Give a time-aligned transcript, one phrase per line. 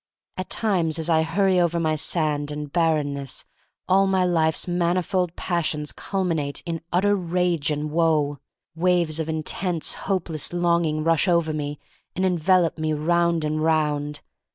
[0.35, 3.45] At times as I hurry over my sand and bar renness
[3.87, 8.39] all my life's manifold passions culminate in utter rage and woe.
[8.75, 11.77] Waves of intense, hopeless longing rush over me
[12.15, 14.21] and envelop me round and round.